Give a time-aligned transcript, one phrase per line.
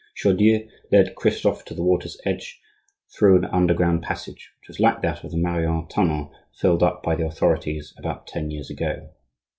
[0.15, 2.59] Chaudieu led Christophe to the water's edge
[3.15, 7.13] through an underground passage, which was like that of the Marion tunnel filled up by
[7.15, 9.11] the authorities about ten years ago.